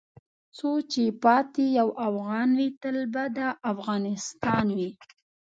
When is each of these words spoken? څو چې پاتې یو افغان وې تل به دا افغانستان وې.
څو 0.57 0.71
چې 0.91 1.03
پاتې 1.23 1.65
یو 1.79 1.89
افغان 2.07 2.49
وې 2.57 2.67
تل 2.81 2.97
به 3.13 3.23
دا 3.37 3.49
افغانستان 3.71 4.65
وې. 4.77 4.89